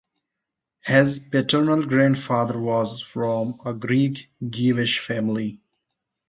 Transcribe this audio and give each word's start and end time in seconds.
His 0.83 1.19
paternal 1.19 1.85
grandfather 1.85 2.59
was 2.59 3.01
from 3.01 3.59
a 3.63 3.71
Greek 3.75 4.31
Jewish 4.49 4.97
family. 4.97 5.61